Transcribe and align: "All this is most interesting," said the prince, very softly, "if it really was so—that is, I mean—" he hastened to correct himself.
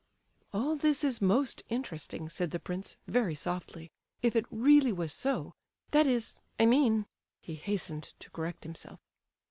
"All 0.51 0.77
this 0.77 1.03
is 1.03 1.21
most 1.21 1.61
interesting," 1.69 2.27
said 2.27 2.49
the 2.49 2.59
prince, 2.59 2.97
very 3.05 3.35
softly, 3.35 3.91
"if 4.23 4.35
it 4.35 4.47
really 4.49 4.91
was 4.91 5.13
so—that 5.13 6.07
is, 6.07 6.39
I 6.59 6.65
mean—" 6.65 7.05
he 7.43 7.53
hastened 7.53 8.13
to 8.21 8.31
correct 8.31 8.63
himself. 8.63 8.99